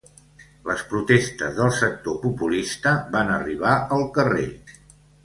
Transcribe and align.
Les 0.69 0.79
protestes 0.93 1.53
del 1.59 1.69
sector 1.79 2.17
populista 2.23 2.95
van 3.17 3.29
arribar 3.35 3.75
al 3.99 4.07
carrer. 4.17 4.49